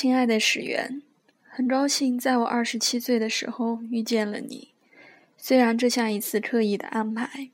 [0.00, 1.02] 亲爱的史源，
[1.42, 4.68] 很高兴在我二十七岁的时候遇见了你。
[5.36, 7.50] 虽然这像一次刻意的安排，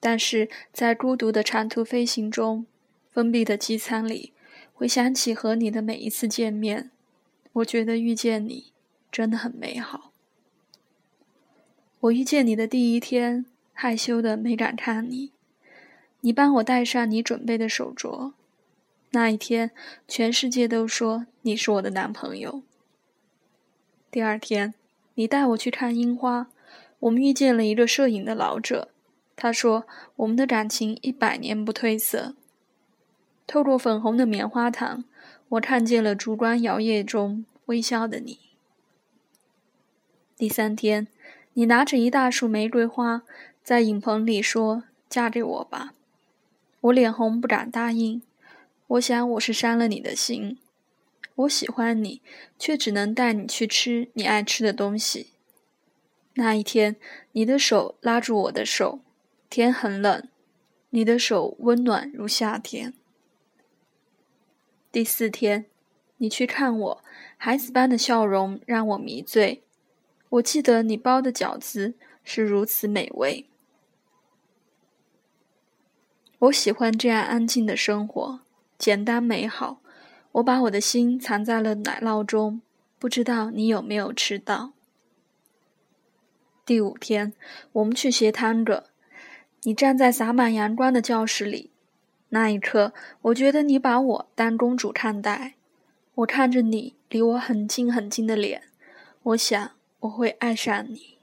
[0.00, 2.64] 但是在孤独的长途飞行中，
[3.12, 4.32] 封闭的机舱里，
[4.72, 6.90] 回想起和你的每一次见面，
[7.52, 8.72] 我觉得遇见你
[9.12, 10.12] 真的很美好。
[12.00, 13.44] 我遇见你的第一天，
[13.74, 15.32] 害羞的没敢看你，
[16.22, 18.32] 你帮我戴上你准备的手镯。
[19.12, 19.72] 那一天，
[20.06, 22.62] 全世界都说你是我的男朋友。
[24.08, 24.74] 第二天，
[25.14, 26.46] 你带我去看樱花，
[27.00, 28.90] 我们遇见了一个摄影的老者，
[29.34, 32.34] 他说我们的感情一百年不褪色。
[33.48, 35.02] 透过粉红的棉花糖，
[35.48, 38.38] 我看见了烛光摇曳中微笑的你。
[40.36, 41.08] 第三天，
[41.54, 43.22] 你拿着一大束玫瑰花，
[43.64, 45.94] 在影棚里说：“嫁给我吧。”
[46.82, 48.22] 我脸红，不敢答应。
[48.90, 50.58] 我想我是伤了你的心，
[51.36, 52.20] 我喜欢你，
[52.58, 55.28] 却只能带你去吃你爱吃的东西。
[56.34, 56.96] 那一天，
[57.30, 58.98] 你的手拉住我的手，
[59.48, 60.28] 天很冷，
[60.88, 62.92] 你的手温暖如夏天。
[64.90, 65.66] 第四天，
[66.16, 67.04] 你去看我，
[67.36, 69.62] 孩子般的笑容让我迷醉。
[70.30, 73.46] 我记得你包的饺子是如此美味。
[76.40, 78.40] 我喜欢这样安静的生活。
[78.80, 79.82] 简单美好，
[80.32, 82.62] 我把我的心藏在了奶酪中，
[82.98, 84.72] 不知道你有没有吃到。
[86.64, 87.34] 第五天，
[87.72, 88.84] 我们去学探戈，
[89.64, 91.70] 你站在洒满阳光的教室里，
[92.30, 95.56] 那一刻，我觉得你把我当公主看待。
[96.14, 98.62] 我看着你离我很近很近的脸，
[99.24, 101.18] 我想我会爱上你。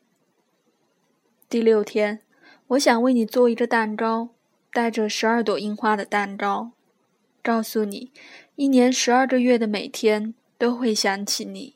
[1.50, 2.22] 第六天，
[2.68, 4.30] 我想为你做一个蛋糕，
[4.72, 6.74] 带着十二朵樱花的蛋糕。
[7.48, 8.12] 告诉你，
[8.58, 11.76] 一年十二个月的每天都会想起你。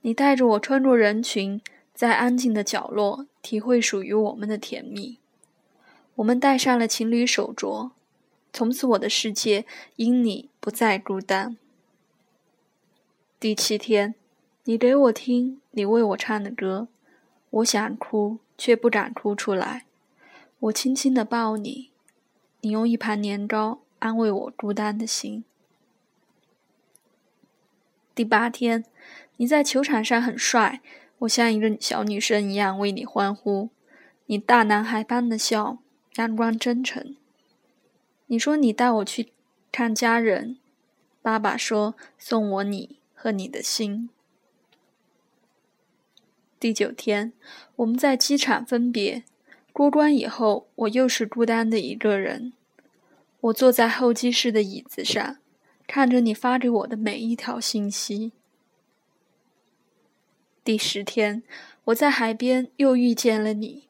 [0.00, 1.60] 你带着我穿过人群，
[1.92, 5.18] 在安静的角落体会属于我们的甜蜜。
[6.14, 7.90] 我们戴上了情侣手镯，
[8.54, 9.66] 从此我的世界
[9.96, 11.58] 因你不再孤单。
[13.38, 14.14] 第七天，
[14.64, 16.88] 你给我听你为我唱的歌，
[17.50, 19.84] 我想哭却不敢哭出来。
[20.60, 21.90] 我轻轻地抱你，
[22.62, 23.80] 你用一盘年糕。
[23.98, 25.44] 安慰我孤单的心。
[28.14, 28.84] 第八天，
[29.36, 30.80] 你在球场上很帅，
[31.18, 33.70] 我像一个小女生一样为你欢呼。
[34.26, 35.78] 你大男孩般的笑，
[36.16, 37.16] 阳光真诚。
[38.26, 39.32] 你说你带我去
[39.70, 40.58] 看家人，
[41.22, 44.10] 爸爸说送我你和你的心。
[46.58, 47.32] 第九天，
[47.76, 49.22] 我们在机场分别，
[49.72, 52.52] 过关以后，我又是孤单的一个人。
[53.40, 55.36] 我坐在候机室的椅子上，
[55.86, 58.32] 看着你发给我的每一条信息。
[60.64, 61.44] 第十天，
[61.84, 63.84] 我在海边又遇见了你，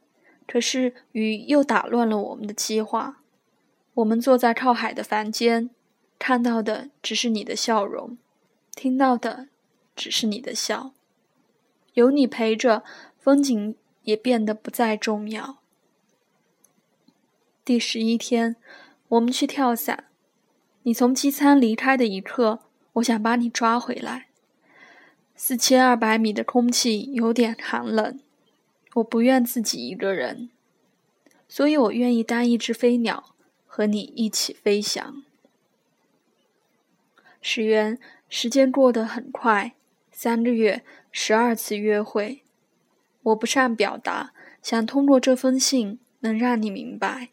[0.46, 3.22] 可是雨又打乱了我们的计划。
[3.94, 5.70] 我们坐在靠海的房间，
[6.18, 8.18] 看到的只是你的笑容，
[8.74, 9.48] 听到的
[9.94, 10.92] 只是你的笑。
[11.94, 12.84] 有你陪着，
[13.18, 15.58] 风景也变得不再重要。
[17.64, 18.56] 第十一天。
[19.08, 20.04] 我们去跳伞，
[20.82, 22.60] 你从机舱离开的一刻，
[22.94, 24.26] 我想把你抓回来。
[25.36, 28.18] 四千二百米的空气有点寒冷，
[28.94, 30.50] 我不愿自己一个人，
[31.46, 33.34] 所以我愿意当一只飞鸟，
[33.66, 35.22] 和你一起飞翔。
[37.40, 39.74] 石原，时间过得很快，
[40.10, 42.42] 三个月，十二次约会，
[43.22, 47.28] 我不善表达，想通过这封信能让你明白。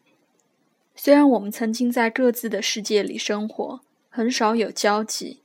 [0.94, 5.40] 虽然我们曾经在各自的世界里生活，很少有交集，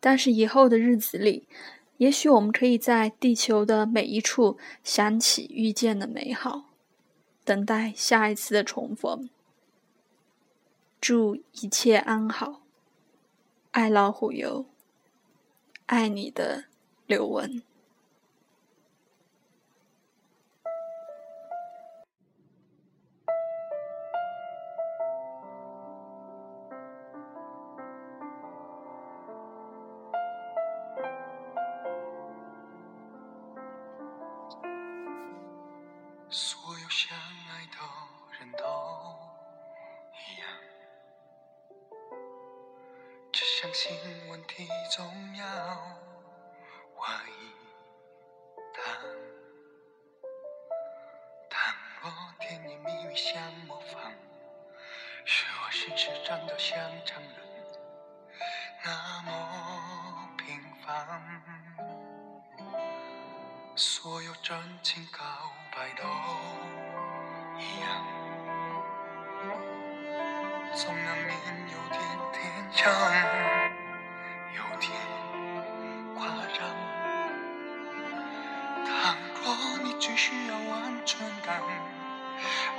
[0.00, 1.48] 但是以后的日子里，
[1.96, 6.70] 也许我们可以在地球的每一处想起遇见的美好，
[7.44, 9.28] 等待下一次的重逢。
[11.00, 12.62] 祝一切安好，
[13.72, 14.64] 爱老虎油，
[15.86, 16.64] 爱你的
[17.06, 17.62] 刘雯。
[36.96, 37.78] 相爱的
[38.38, 38.64] 人都
[40.12, 40.48] 一样，
[43.32, 43.98] 只相信
[44.28, 45.04] 问题总
[45.34, 45.44] 要
[46.96, 47.52] 怀疑
[48.72, 48.78] 他。
[51.50, 54.14] 倘若甜言蜜语像模仿，
[55.24, 57.32] 是我事实长得像常人，
[58.84, 59.53] 那么。
[63.76, 65.18] 所有真情告
[65.72, 66.04] 白都
[67.58, 67.88] 一样，
[70.72, 71.36] 总难免
[71.72, 72.00] 有点
[72.32, 72.40] 点
[72.72, 72.92] 像，
[74.54, 74.92] 有点
[76.14, 76.56] 夸张。
[78.86, 79.44] 倘若
[79.82, 81.60] 你只需要安全感，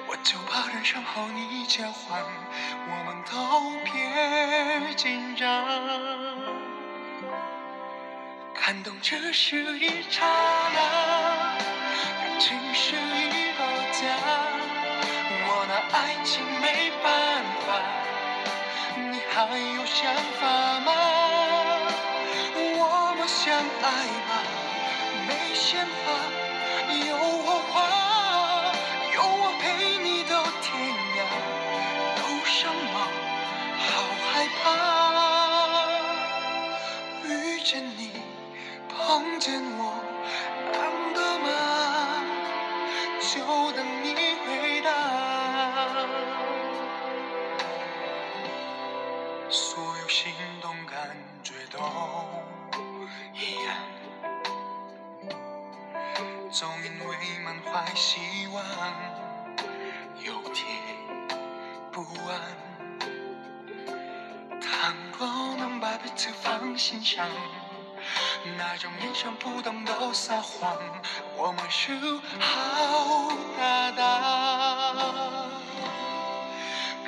[0.08, 2.24] 我就把人生和你交换，
[2.88, 3.36] 我们都
[3.84, 5.46] 别紧张。
[8.66, 10.26] 寒冬只是一刹
[10.74, 11.56] 那，
[12.20, 14.02] 感情是一个家。
[15.46, 17.06] 我拿爱情没办
[17.62, 17.68] 法，
[18.98, 19.36] 你还
[19.76, 20.02] 有想
[20.42, 20.90] 法吗？
[22.58, 23.88] 我们相爱
[24.26, 24.34] 吧，
[25.28, 26.04] 没鲜花，
[27.06, 27.74] 有我花，
[29.14, 29.64] 有我陪
[30.00, 30.74] 你到天
[31.14, 31.22] 涯，
[32.18, 32.98] 有什么
[33.78, 33.86] 好
[34.34, 34.66] 害怕？
[37.30, 38.05] 遇见你。
[39.08, 39.94] 碰见我，
[40.74, 40.82] 难
[41.14, 41.48] 得吗？
[43.22, 43.32] 就
[43.74, 44.90] 等你回答。
[49.48, 51.78] 所有心动感觉都
[53.36, 53.68] 一样，
[56.52, 58.64] 总因为满怀希望，
[60.18, 60.66] 有点
[61.92, 62.34] 不安。
[64.60, 67.30] 倘若能把彼此放心上。
[68.58, 70.78] 那种眼神不懂得撒谎，
[71.36, 71.98] 我们是
[72.40, 74.04] 好搭档。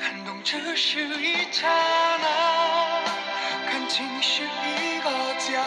[0.01, 3.01] 感动只是一刹那，
[3.69, 5.63] 感情是一个家。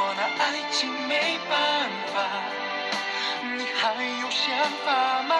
[0.00, 2.16] 我拿爱情没办法，
[3.42, 3.92] 你还
[4.22, 4.46] 有想
[4.86, 5.34] 法吗？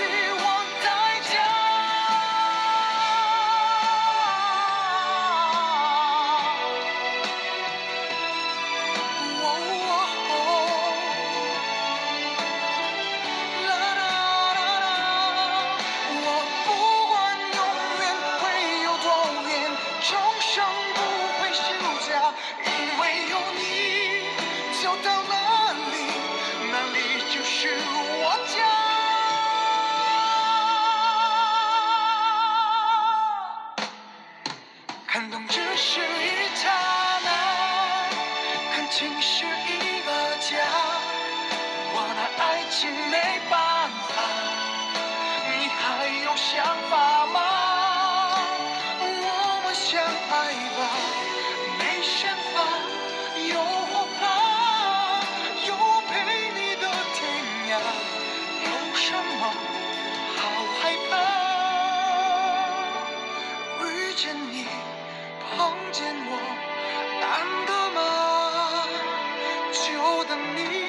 [0.00, 0.29] she
[35.82, 36.68] 是一刹
[37.24, 39.59] 那，看情是。
[70.30, 70.79] the need.